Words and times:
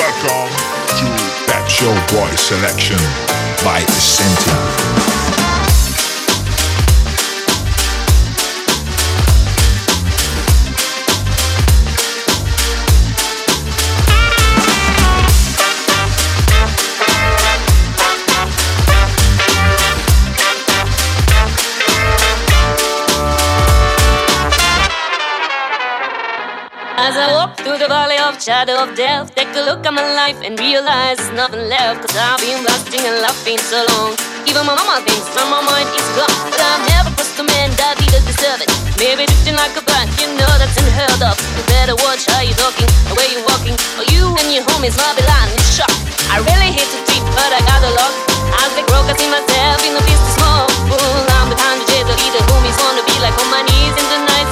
Welcome 0.00 0.52
to 0.96 1.06
Pep 1.46 1.68
Show 1.68 1.92
Boy 2.08 2.34
Selection 2.36 2.96
by 3.62 3.80
Ascenti. 3.82 5.19
Shadow 28.40 28.80
of 28.80 28.96
death, 28.96 29.28
take 29.36 29.52
a 29.52 29.60
look 29.68 29.84
at 29.84 29.92
my 29.92 30.00
life 30.16 30.40
and 30.40 30.56
realize 30.56 31.20
there's 31.20 31.36
nothing 31.36 31.60
left. 31.68 32.00
Cause 32.00 32.16
I've 32.16 32.40
been 32.40 32.64
blasting 32.64 33.04
and 33.04 33.20
laughing 33.20 33.60
so 33.60 33.84
long. 33.92 34.16
Even 34.48 34.64
my 34.64 34.72
mama 34.72 35.04
thinks 35.04 35.28
that 35.36 35.44
my 35.52 35.60
mind 35.60 35.84
is 35.92 36.08
gone. 36.16 36.32
But 36.48 36.56
I've 36.56 36.84
never 36.88 37.12
crossed 37.12 37.36
a 37.36 37.44
man 37.44 37.68
that 37.76 38.00
didn't 38.00 38.24
deserve 38.24 38.64
it. 38.64 38.72
Maybe 38.96 39.28
drifting 39.28 39.60
like 39.60 39.76
a 39.76 39.84
bird, 39.84 40.08
you 40.16 40.32
know 40.40 40.48
that's 40.56 40.72
unheard 40.80 41.20
of. 41.20 41.36
You 41.52 41.62
better 41.68 41.92
watch 42.00 42.24
how 42.32 42.40
you're 42.40 42.56
talking, 42.56 42.88
the 43.12 43.14
way 43.20 43.28
you're 43.28 43.44
walking. 43.44 43.76
Or 44.00 44.08
you 44.08 44.32
and 44.32 44.48
your 44.48 44.64
homies 44.72 44.96
might 44.96 45.20
be 45.20 45.24
lying 45.28 45.52
in 45.52 45.60
shock. 45.68 45.92
I 46.32 46.40
really 46.40 46.72
hate 46.72 46.88
to 46.96 47.00
cheat, 47.12 47.20
but 47.36 47.52
I 47.52 47.60
got 47.68 47.84
a 47.84 47.92
lot. 47.92 48.12
As 48.64 48.72
they 48.72 48.84
grow, 48.88 49.04
I 49.04 49.12
see 49.20 49.28
myself 49.28 49.84
in 49.84 49.92
a 50.00 50.02
small. 50.32 50.64
Fool, 50.88 51.20
I'm 51.36 51.52
behind 51.52 51.84
the 51.84 51.86
jet, 51.92 52.08
the 52.08 52.16
leader, 52.16 52.40
homies 52.48 52.78
wanna 52.80 53.04
be 53.04 53.16
like 53.20 53.36
on 53.36 53.52
my 53.52 53.60
knees 53.68 53.94
in 54.00 54.06
the 54.08 54.20
night, 54.24 54.48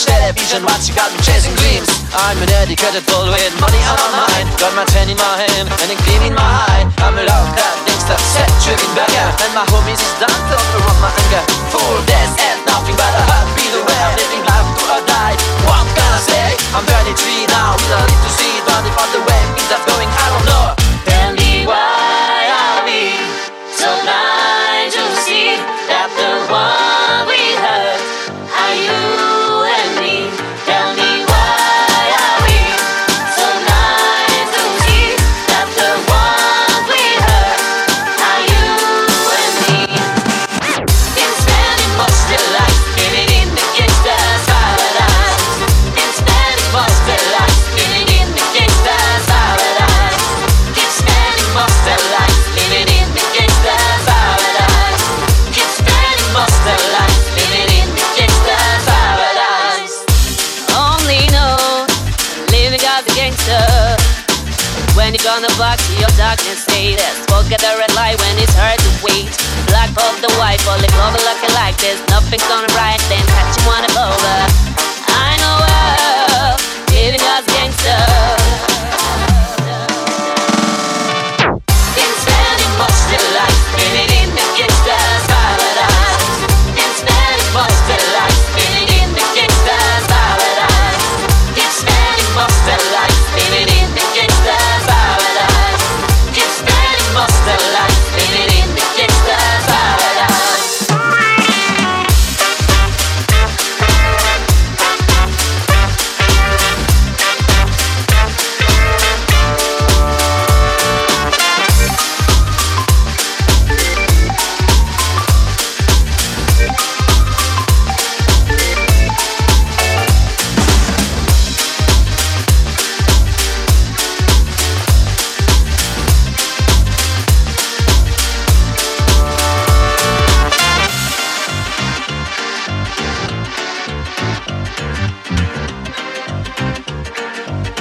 much 0.00 0.08
television 0.08 0.64
watching 0.64 0.94
got 0.96 1.12
me 1.12 1.20
chasing 1.20 1.54
dreams. 1.60 1.88
I'm 2.16 2.40
an 2.40 2.48
educated 2.64 3.04
fool 3.04 3.28
with 3.28 3.54
money 3.60 3.80
on 3.84 3.96
my 4.00 4.24
mind. 4.24 4.48
Got 4.56 4.72
my 4.72 4.84
pen 4.96 5.10
in 5.10 5.16
my 5.16 5.36
hand 5.36 5.68
and 5.68 5.90
a 5.92 5.96
gleam 6.08 6.22
in 6.24 6.34
my 6.34 6.40
eye. 6.40 6.88
I'm 7.04 7.18
a 7.18 7.24
locked 7.24 7.60
up 7.60 7.76
gangster, 7.84 8.16
set 8.16 8.48
driven 8.64 8.88
beggar 8.96 9.28
And 9.44 9.52
my 9.52 9.64
homies 9.68 10.00
is 10.00 10.14
done 10.16 10.32
to 10.32 10.54
overrun 10.56 10.98
my 11.04 11.12
anger. 11.12 11.44
Fool, 11.68 12.00
this 12.08 12.32
ain't 12.40 12.64
nothing 12.64 12.96
but 12.96 13.12
a 13.12 13.22
heartbeat 13.28 13.59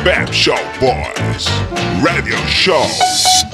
Pep 0.03 0.31
Show 0.31 0.55
Boys 0.79 1.49
Radio 2.01 2.37
Show. 2.47 3.48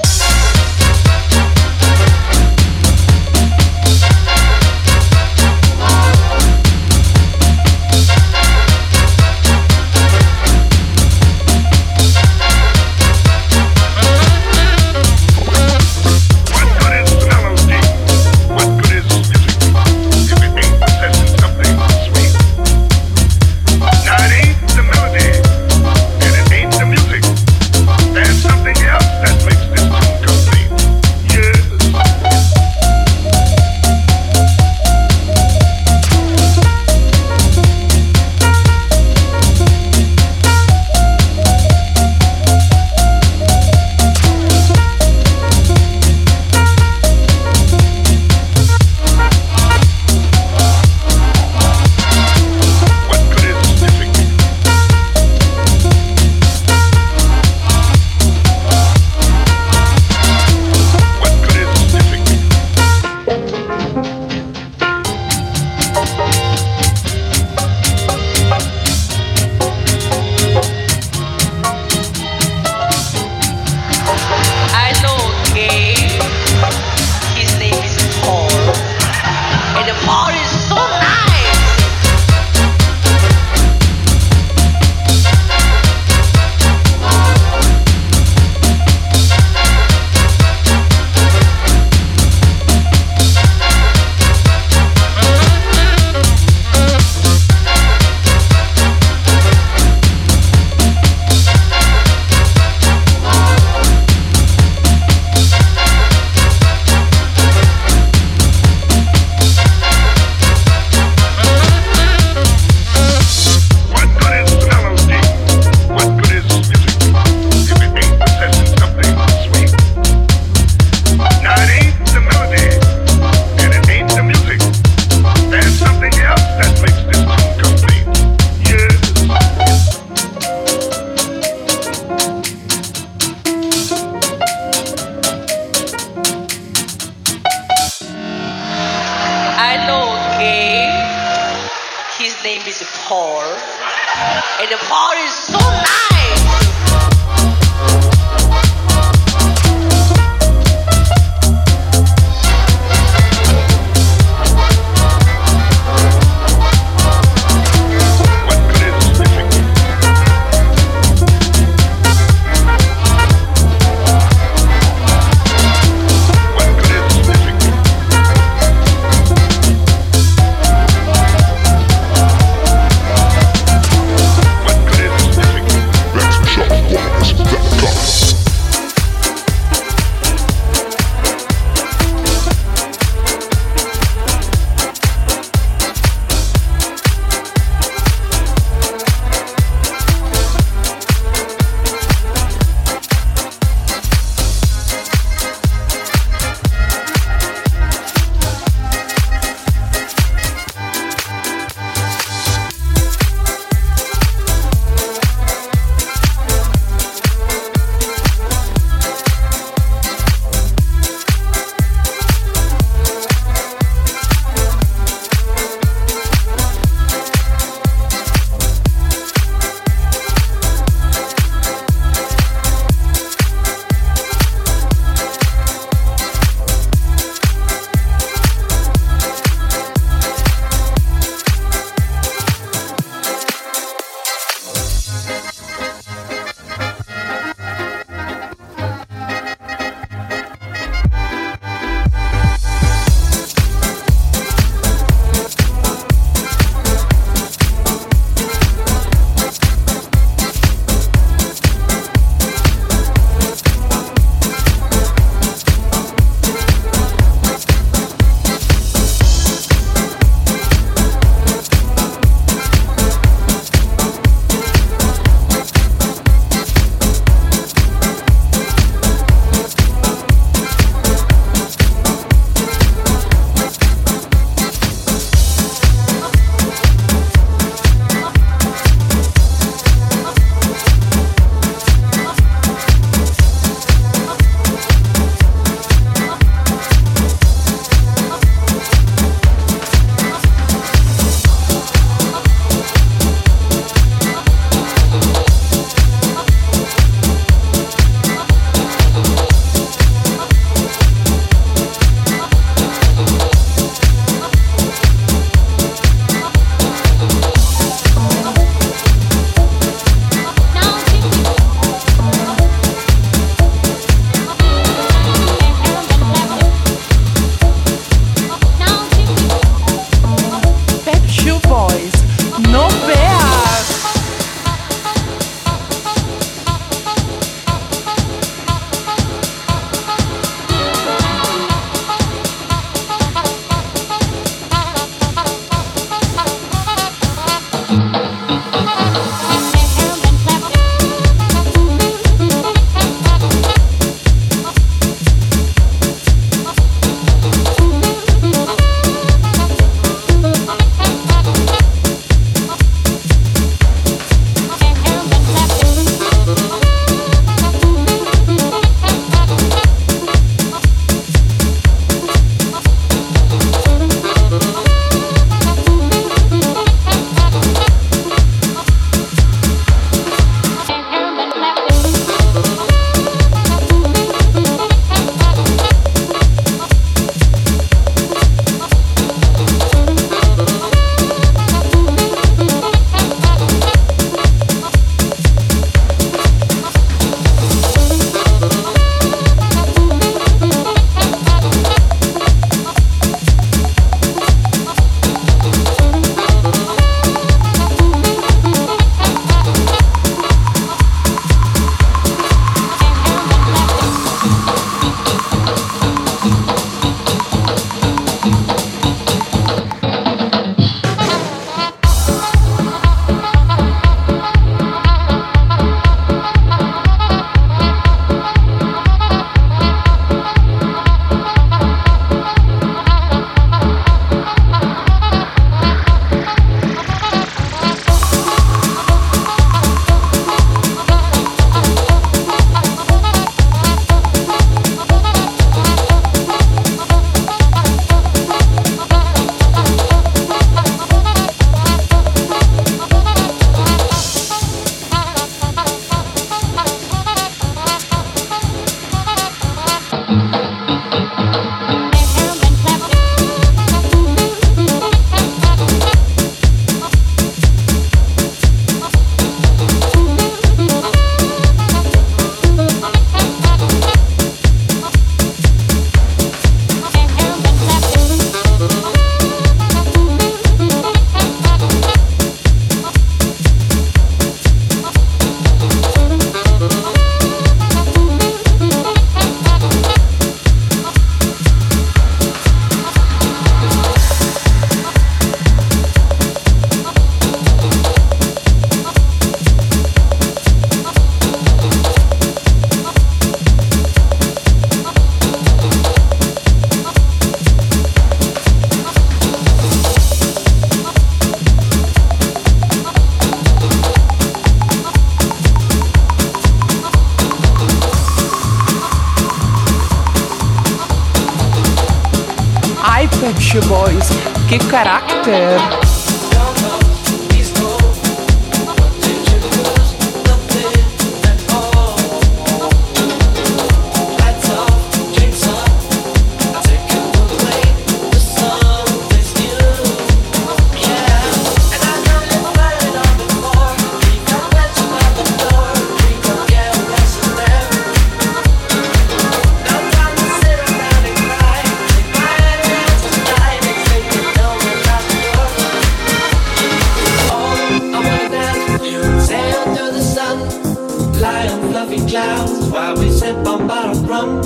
why 552.96 553.12
we 553.12 553.30
sip 553.30 553.56
on 553.66 553.86
bottled 553.86 554.26
rum. 554.26 554.62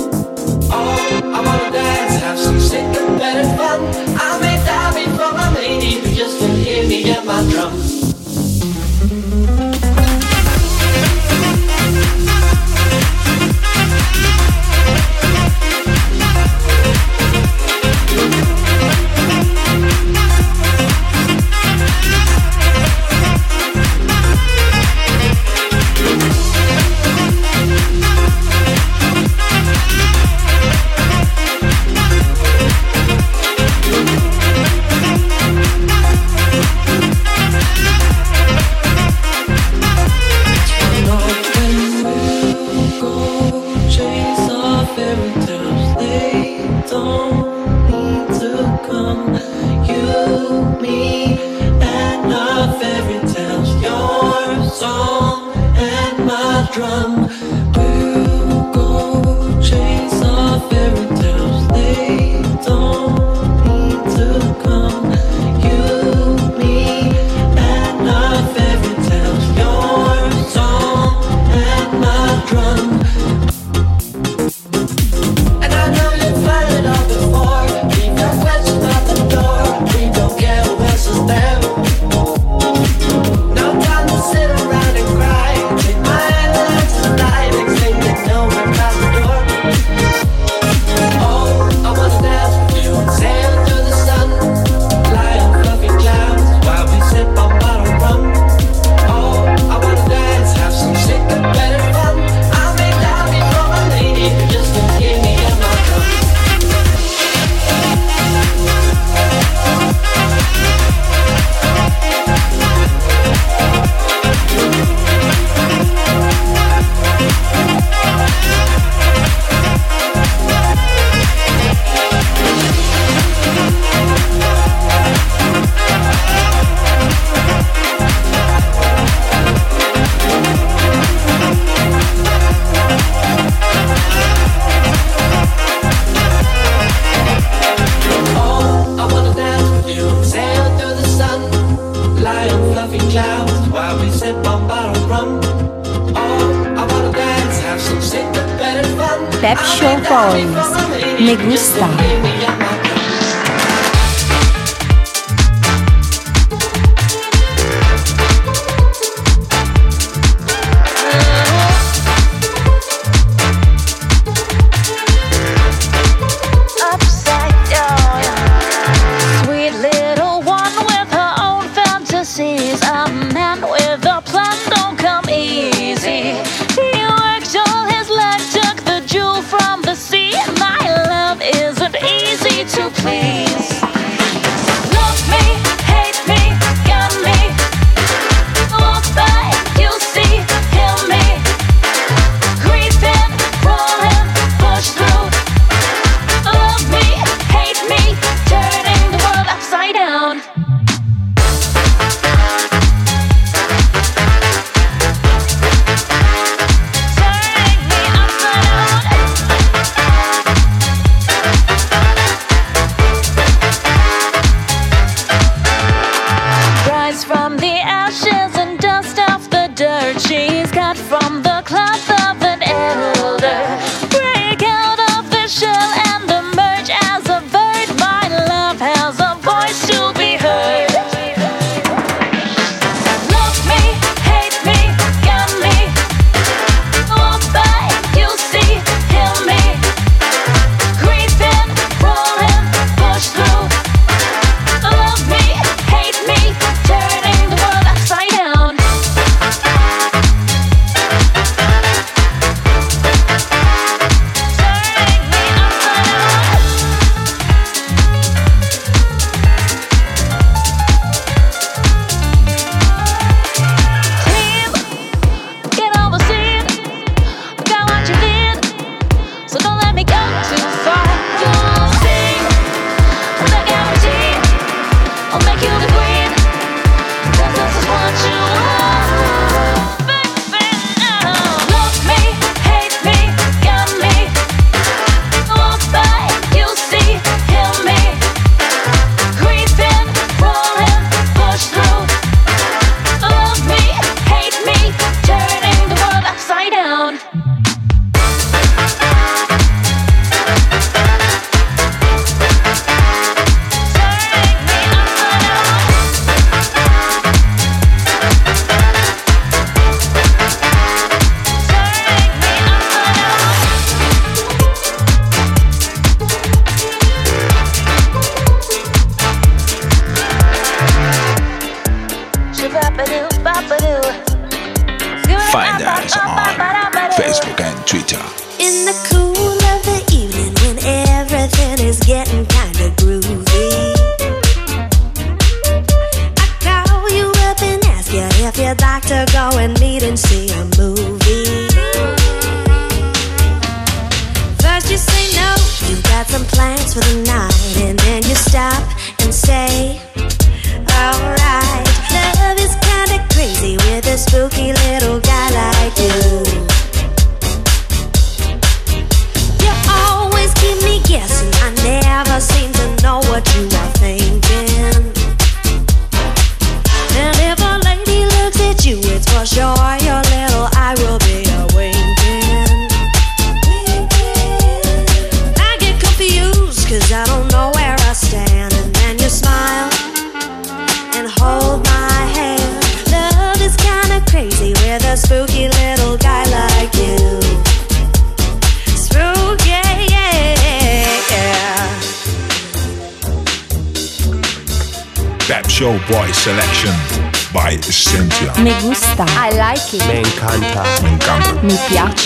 Oh, 0.71 1.35
I 1.35 1.39
wanna 1.45 1.69
dance, 1.69 2.23
have 2.23 2.39
some 2.39 2.59
sick 2.61 2.87
and 2.99 3.19
better 3.19 3.43
fun. 3.57 3.79
I 4.15 4.30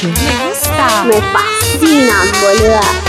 Me 0.05 0.11
gusta. 0.11 1.05
Me 1.05 1.19
fascinan, 1.33 2.27
boluda. 2.39 3.04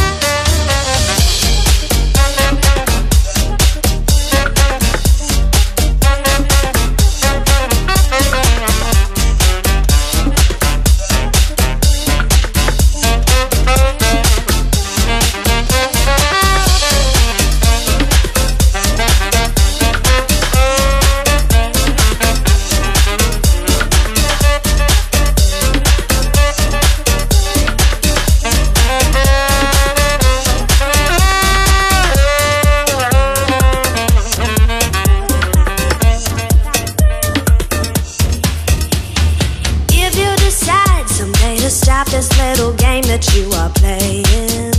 to 41.66 41.72
stop 41.72 42.06
this 42.10 42.28
little 42.38 42.72
game 42.74 43.02
that 43.02 43.26
you 43.34 43.50
are 43.58 43.70
playing. 43.70 44.75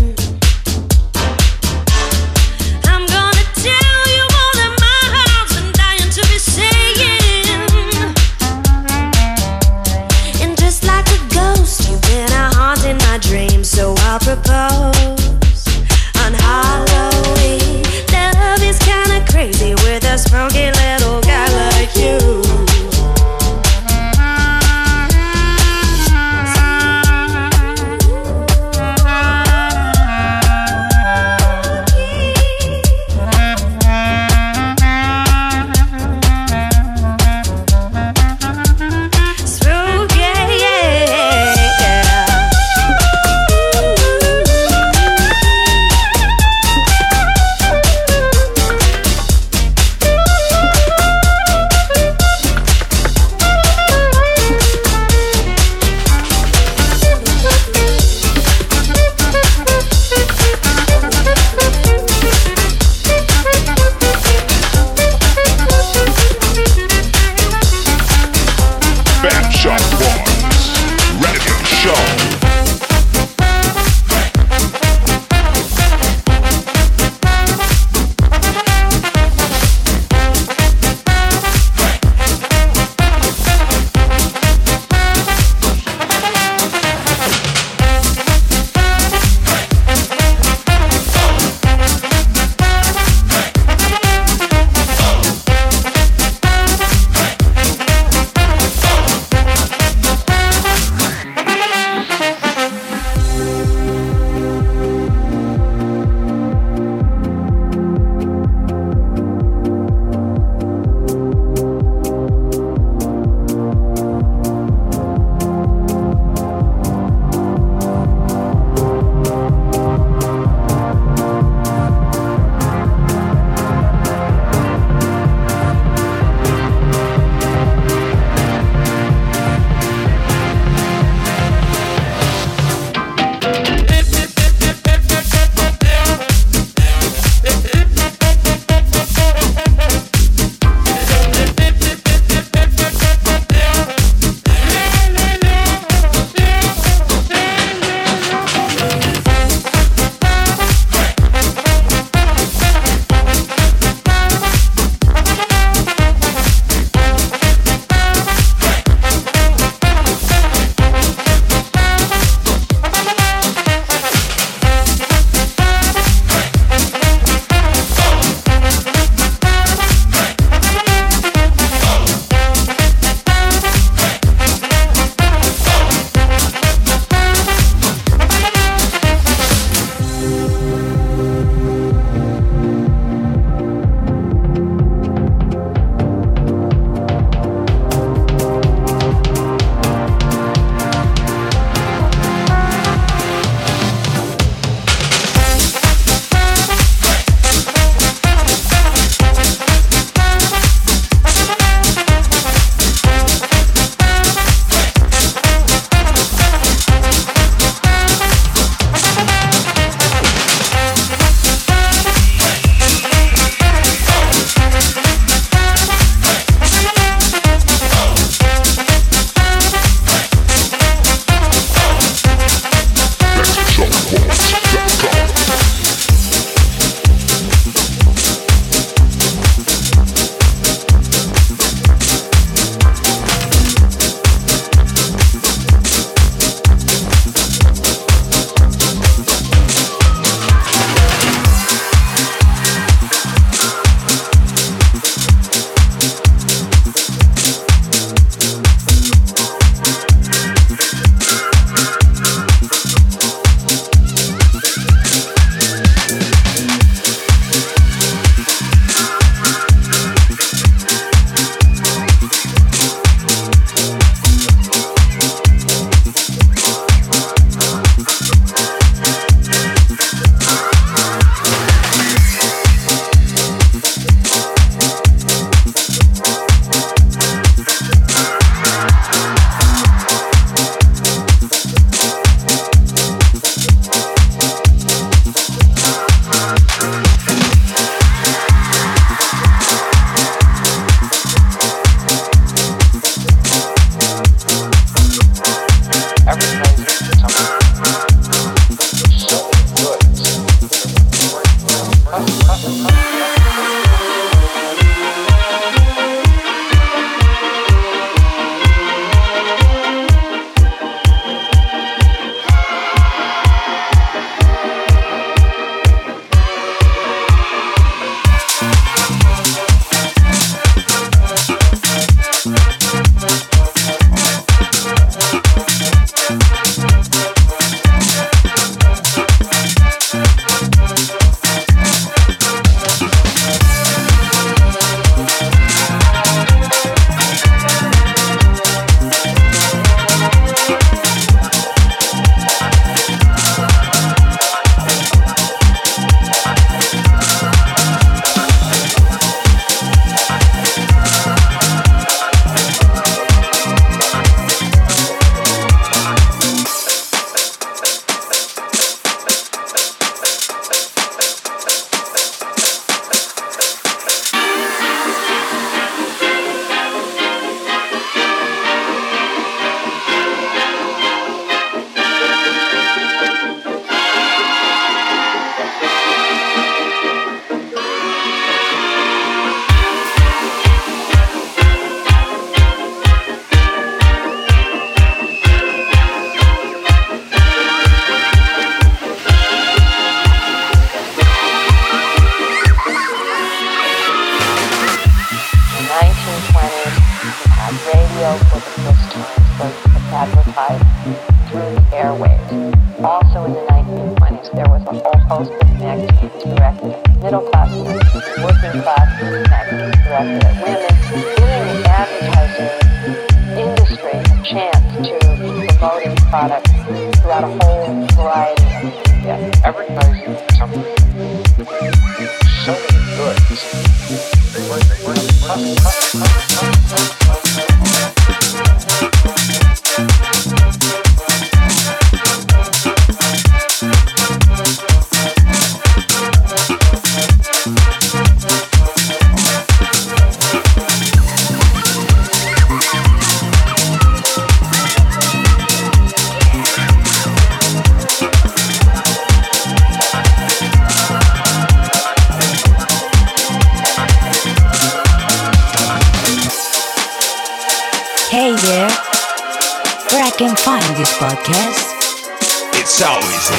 as 463.00 463.04
always, 463.04 463.50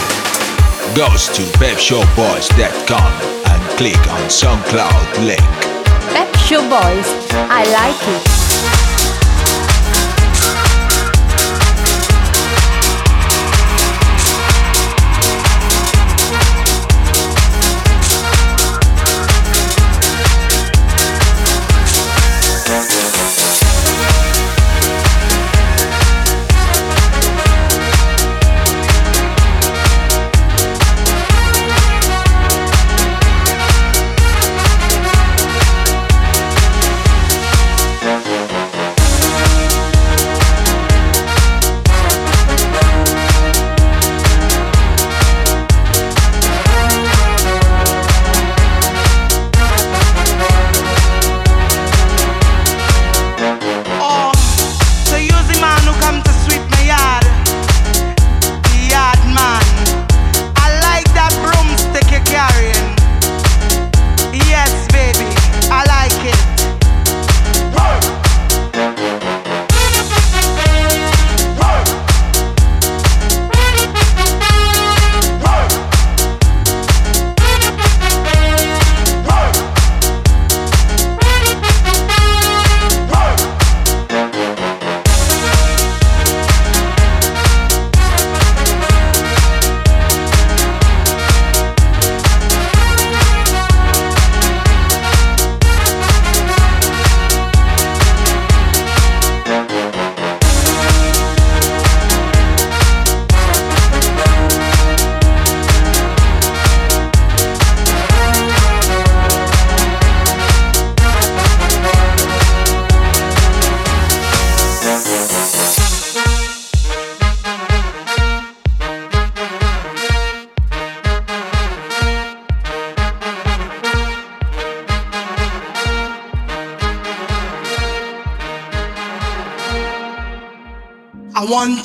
goes 0.96 1.29
to 1.29 1.42
pepshowboys.com 1.59 3.12
and 3.46 3.79
click 3.79 3.98
on 4.11 4.20
SoundCloud 4.29 5.27
link. 5.27 5.40
Pep 6.12 6.35
Show 6.38 6.62
Boys, 6.62 7.07
I 7.33 7.64
like 7.72 8.33
it. 8.33 8.38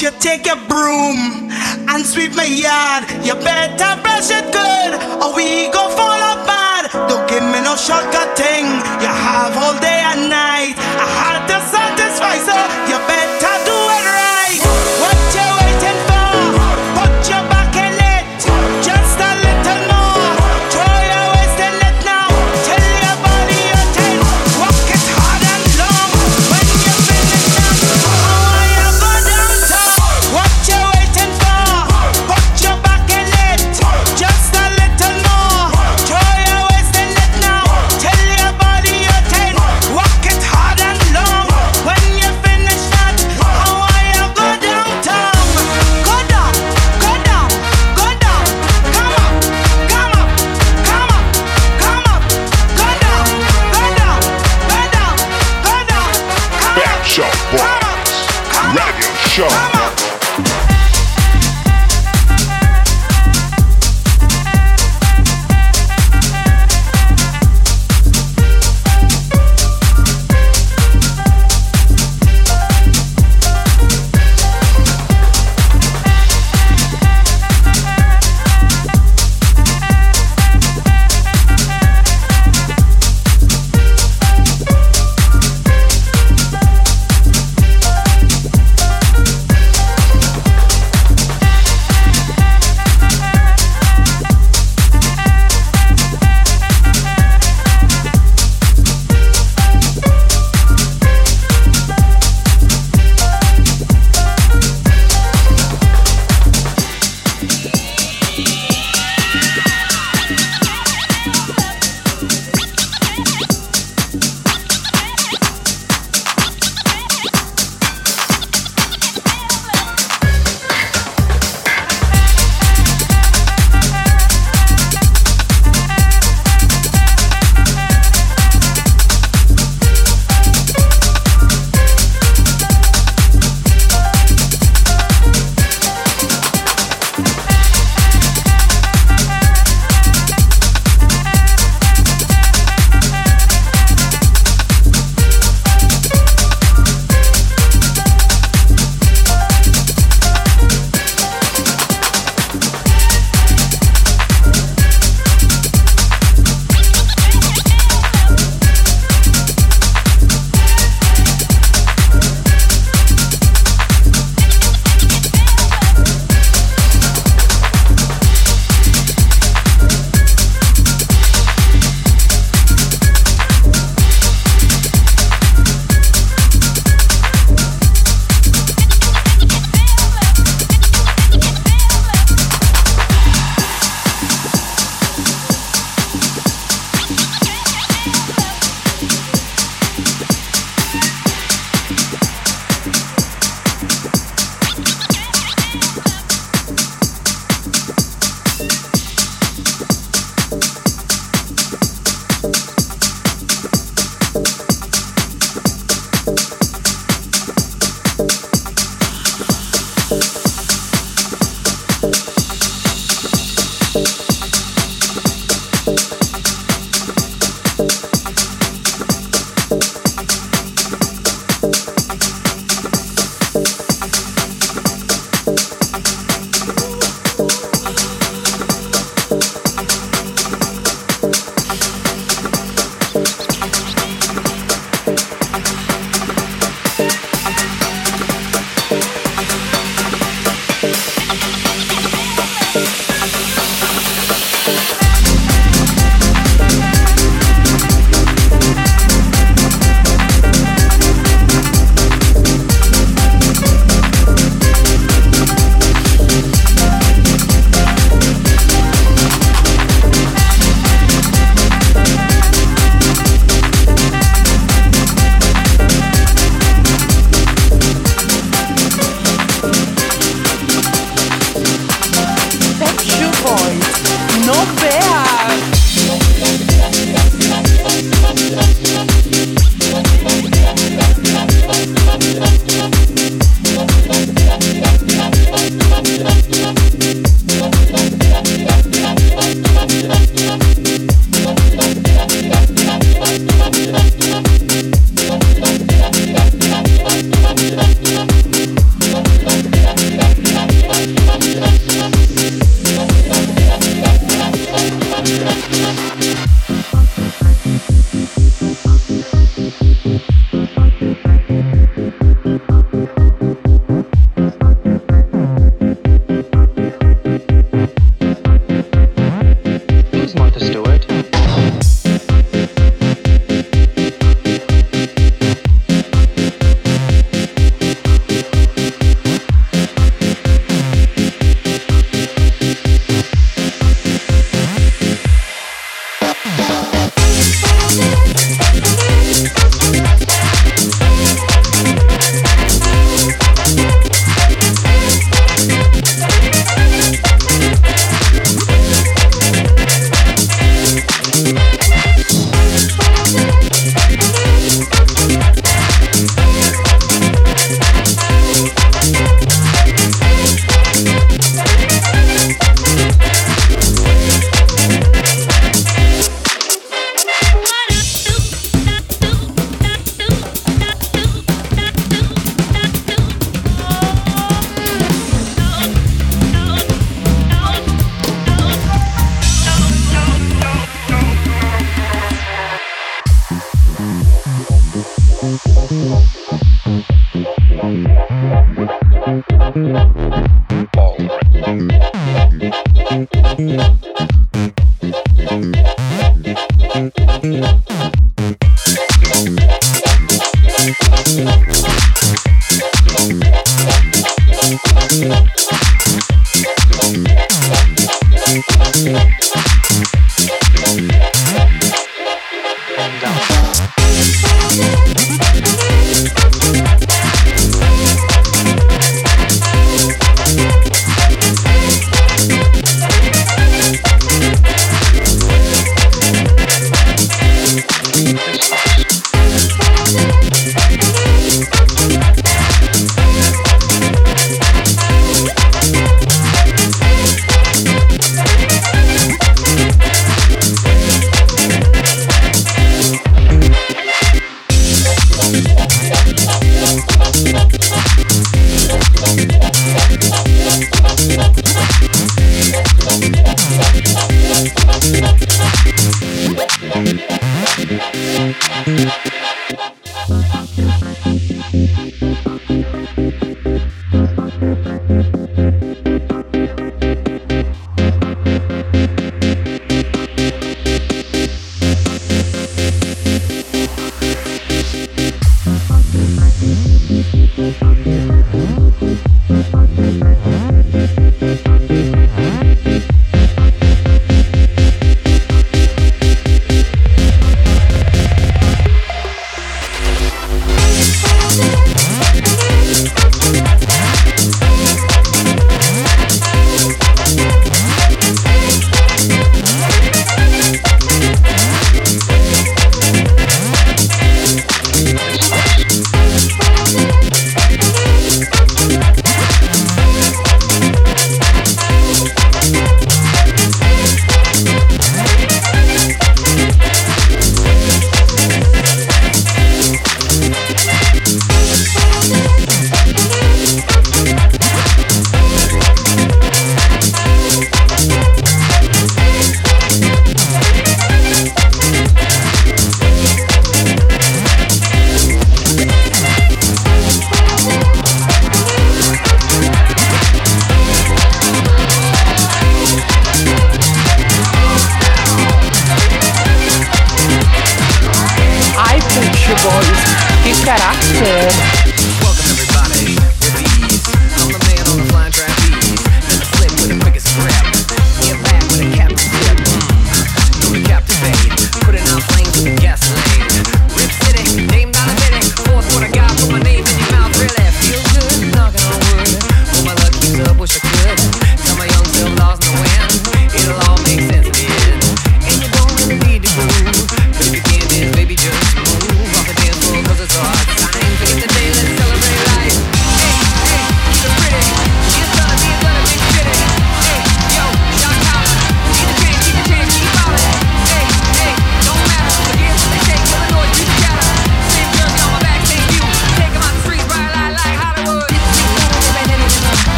You 0.00 0.10
take 0.12 0.46
a 0.46 0.56
broom 0.66 1.50
and 1.90 2.06
sweep 2.06 2.34
my 2.34 2.44
yard? 2.44 3.04
You 3.22 3.34
better 3.34 4.00
brush 4.00 4.30
it 4.30 4.50
good, 4.50 4.94
or 5.22 5.36
we 5.36 5.70
go 5.72 5.90
fall 5.90 6.22
apart. 6.32 6.90
Don't 7.06 7.28
give 7.28 7.42
me 7.42 7.60
no 7.60 7.76
shortcut 7.76 8.34
thing. 8.34 8.64
You 9.02 9.08
have 9.08 9.54
all 9.58 9.78
day. 9.78 9.89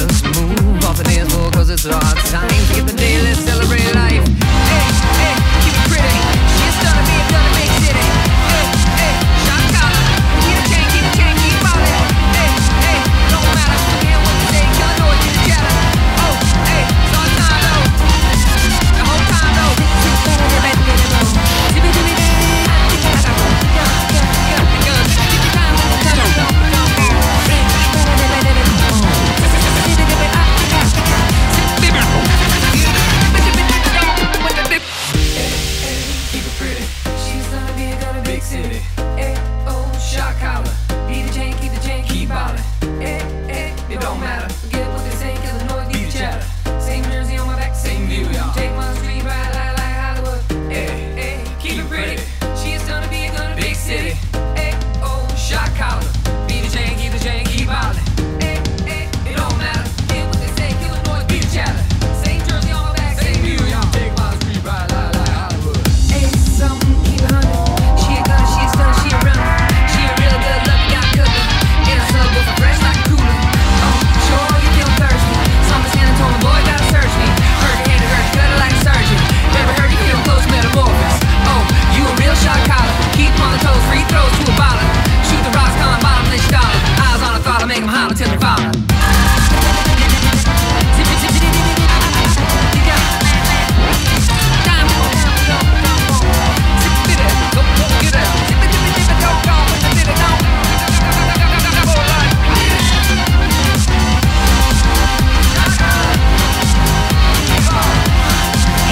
just 0.00 0.24
move 0.24 0.84
off 0.84 0.96
the 0.96 1.04
dance 1.04 1.32
floor 1.32 1.50
cause 1.52 1.70
it's 1.70 1.86
our 1.86 2.00
time. 2.00 2.93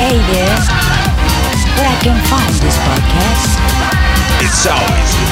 Hey 0.03 0.19
there, 0.19 0.59
where 1.79 1.89
I 1.89 1.97
can 2.03 2.19
find 2.27 2.53
this 2.55 2.77
podcast? 2.79 3.55
It's 4.43 4.67
easy. 4.67 5.29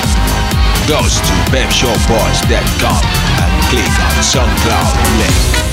Goes 0.87 1.19
to 1.19 1.35
pepshowboys.com 1.51 3.03
and 3.43 3.65
click 3.67 3.91
on 3.99 4.23
SoundCloud 4.23 5.19
link. 5.19 5.70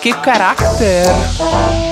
Que 0.00 0.14
caráter! 0.14 1.89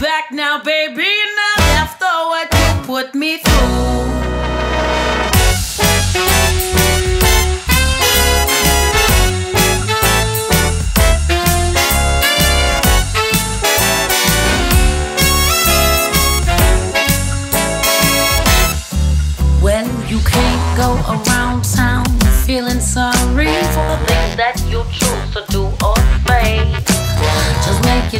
Back 0.00 0.30
now, 0.30 0.62
baby. 0.62 1.03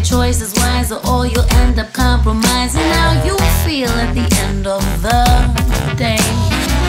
Your 0.05 0.21
choices 0.21 0.53
wiser, 0.57 1.01
or 1.09 1.25
you'll 1.27 1.49
end 1.65 1.79
up 1.79 1.91
compromising 1.95 2.85
how 2.93 3.25
you 3.25 3.39
feel 3.65 3.89
at 3.89 4.13
the 4.13 4.29
end 4.45 4.67
of 4.67 4.85
the 5.01 5.25
day. 5.97 6.21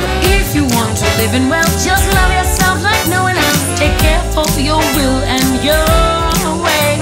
But 0.03 0.11
if 0.36 0.53
you 0.53 0.63
want 0.76 0.97
to 0.99 1.07
live 1.24 1.34
in 1.34 1.47
wealth, 1.47 1.72
just 1.80 2.03
love 2.11 2.32
yourself 2.36 2.84
like 2.84 3.07
no 3.07 3.24
one 3.24 3.38
else. 3.38 3.80
Take 3.80 3.95
care 3.99 4.20
of 4.36 4.51
your 4.59 4.84
will 4.99 5.20
and 5.32 5.63
your 5.63 5.88
way. 6.59 6.99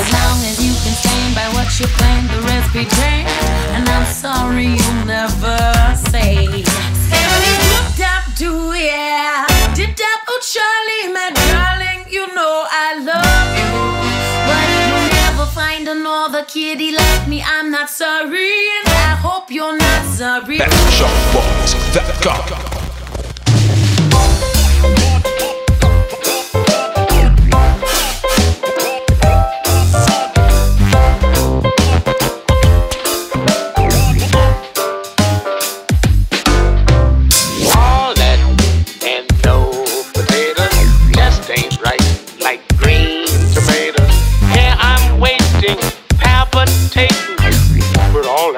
As 0.00 0.08
long 0.16 0.40
as 0.48 0.56
you 0.56 0.72
can 0.72 0.96
stand 0.96 1.34
by 1.36 1.44
what 1.52 1.68
you 1.78 1.84
claim, 2.00 2.24
the 2.32 2.40
rest 2.48 2.72
be 2.72 2.88
damned. 2.88 3.28
And 3.76 3.86
I'm 3.86 4.06
sorry 4.06 4.80
you'll 4.80 5.04
never 5.04 5.60
say. 6.08 6.64
Dipped 6.64 8.00
up, 8.00 8.24
do 8.36 8.72
yeah. 8.72 9.44
Dipped 9.74 10.00
up, 10.00 10.20
oh 10.28 10.40
Charlie, 10.40 11.12
my 11.12 11.28
darling, 11.44 12.08
you 12.08 12.32
know 12.34 12.64
kitty 16.52 16.92
like 16.92 17.28
me. 17.28 17.42
I'm 17.42 17.70
not 17.70 17.88
sorry, 17.88 18.50
and 18.50 18.88
I 18.88 19.16
hope 19.22 19.50
you're 19.50 19.74
not 19.76 20.04
sorry. 20.04 20.58
PepShowBoys.com. 20.58 22.71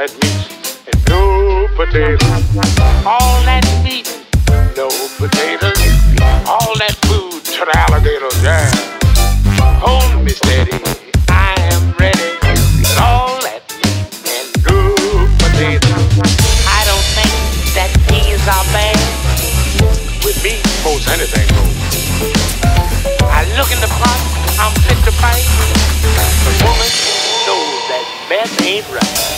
that 0.05 0.13
meat 0.21 0.45
and 0.93 1.01
no 1.09 1.67
potatoes. 1.77 2.21
All 3.09 3.41
that 3.49 3.65
meat, 3.81 4.05
no 4.77 4.93
potatoes. 5.17 5.81
All 6.45 6.77
that 6.77 6.93
food 7.09 7.41
to 7.41 7.65
the 7.65 7.73
alligators, 7.89 8.37
yeah. 8.45 8.69
Hold 9.81 10.21
me 10.21 10.33
steady, 10.33 10.77
I 11.33 11.57
am 11.73 11.97
ready. 11.97 12.37
With 12.45 13.01
all 13.01 13.41
that 13.49 13.65
meat 13.81 14.05
and 14.29 14.49
no 14.69 14.93
potatoes. 15.41 16.21
I 16.69 16.85
don't 16.85 17.09
think 17.17 17.33
that 17.73 17.89
peas 18.05 18.45
are 18.45 18.67
bad. 18.77 19.01
With 20.21 20.37
me, 20.45 20.61
most 20.85 21.09
anything 21.09 21.49
goes. 21.49 21.81
I 23.25 23.49
look 23.57 23.73
in 23.73 23.81
the 23.81 23.89
pot, 23.89 24.21
I'm 24.61 24.75
fit 24.85 25.01
to 25.09 25.13
fight. 25.17 25.49
The 26.45 26.53
woman 26.61 26.93
knows 27.49 27.81
that 27.89 28.05
mess 28.29 28.53
ain't 28.61 28.85
right. 28.93 29.34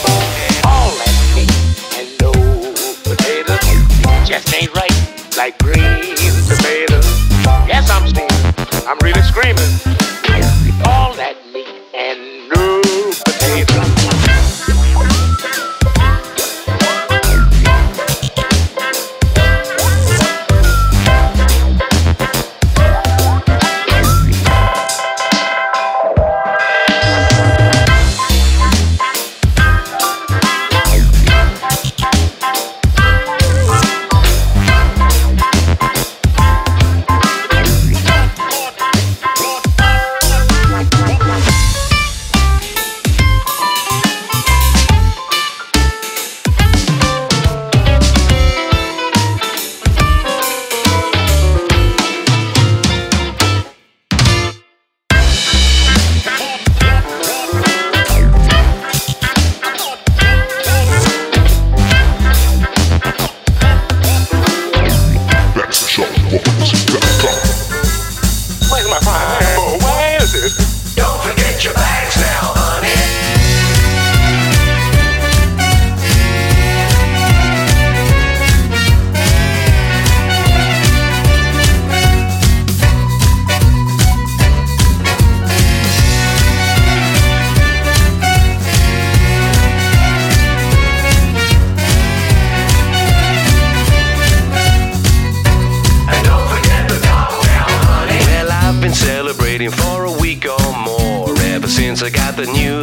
Ain't 4.57 4.73
right 4.73 4.91
like 5.37 5.57
green 5.59 6.15
tomatoes. 6.49 7.05
Yes, 7.67 7.89
I'm 7.91 8.07
steaming. 8.07 8.87
I'm 8.87 8.97
really 9.03 9.21
screaming. 9.21 9.66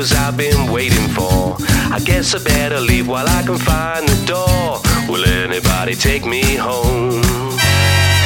news 0.05 0.13
I've 0.13 0.37
been 0.37 0.71
waiting 0.71 1.09
for. 1.09 1.57
I 1.93 2.01
guess 2.05 2.35
I 2.35 2.39
better 2.43 2.81
leave 2.81 3.09
while 3.09 3.29
I 3.29 3.43
can 3.43 3.59
find 3.59 4.07
the 4.09 4.27
door. 4.27 4.81
Will 5.09 5.25
anybody 5.25 5.95
take 5.95 6.25
me 6.27 6.57
home? 6.57 7.21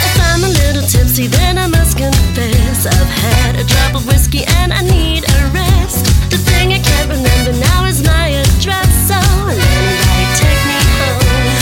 If 0.09 0.19
I'm 0.31 0.43
a 0.45 0.49
little 0.49 0.83
tipsy, 0.83 1.27
then 1.27 1.59
I 1.59 1.67
must 1.67 1.97
confess 1.97 2.87
I've 2.87 3.13
had 3.25 3.57
a 3.57 3.65
drop 3.65 3.95
of 3.95 4.07
whiskey 4.07 4.45
and 4.61 4.73
I 4.73 4.83
need 4.83 5.23
a 5.25 5.41
rest. 5.55 6.05
The 6.31 6.39
thing 6.39 6.73
I 6.73 6.81
can't 6.81 7.11
remember 7.11 7.53
now 7.61 7.85
is 7.87 8.03
my 8.03 8.27
address, 8.43 8.91
so 9.09 9.19
will 9.47 9.61
anybody 9.77 10.27
take 10.43 10.63
me 10.71 10.79
home? 10.99 11.55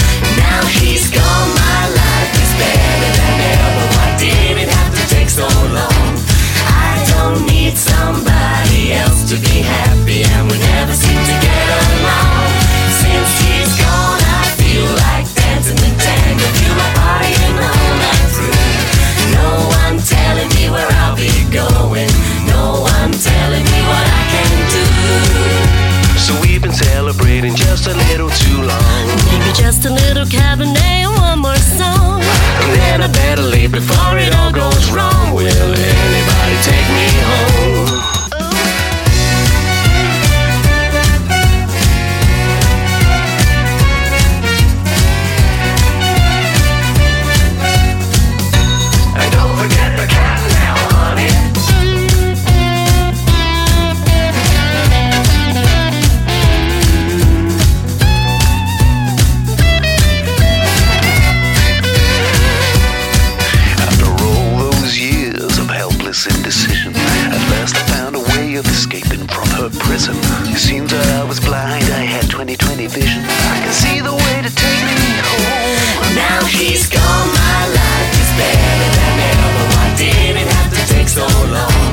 Now 0.44 0.62
he's 0.78 1.10
gone, 1.10 1.50
my 1.66 1.82
life 2.00 2.32
is 2.44 2.52
better 2.62 3.10
than 3.20 3.36
ever. 3.52 3.86
Why 3.94 4.08
did 4.24 4.56
it 4.64 4.68
have 4.76 4.92
to 4.96 5.02
take 5.14 5.30
so 5.30 5.48
long? 5.78 6.10
I 6.88 6.92
don't 7.12 7.46
need 7.46 7.76
somebody 7.76 8.92
else 8.92 9.28
to 9.30 9.36
be 9.36 9.60
happy. 9.60 9.95
get 32.98 33.12
better 33.12 33.42
leave 33.42 33.72
before 33.72 34.16
it 34.16 34.34
all 34.34 34.50
goes 34.50 34.90
wrong. 34.90 35.34
Will 35.34 35.46
anybody 35.46 36.56
take 36.62 36.88
me 36.94 37.06
home? 37.20 37.55
visions. 72.96 73.28
I 73.28 73.60
can 73.60 73.72
see 73.72 74.00
the 74.00 74.12
way 74.12 74.36
to 74.40 74.48
take 74.48 74.82
me 74.88 75.12
home. 75.28 76.16
Now 76.16 76.40
he's 76.48 76.88
gone, 76.88 77.28
my 77.44 77.60
life 77.80 78.12
is 78.22 78.30
better 78.40 78.88
than 78.96 79.14
ever. 79.32 79.52
Why 79.72 79.86
did 80.00 80.32
it 80.40 80.48
have 80.56 80.70
to 80.72 80.82
take 80.92 81.08
so 81.08 81.26
long? 81.56 81.92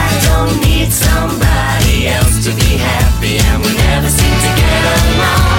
I 0.00 0.08
don't 0.28 0.56
need 0.64 0.88
somebody 0.90 2.08
else 2.08 2.44
to 2.46 2.50
be 2.56 2.80
happy, 2.80 3.36
and 3.44 3.60
we 3.64 3.72
never 3.76 4.08
seem 4.08 4.36
to 4.44 4.50
get 4.56 4.82
along. 4.96 5.51